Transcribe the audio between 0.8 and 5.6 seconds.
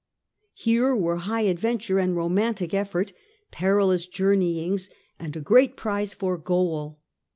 were high adventure and romantic effort, perilous journeyings and a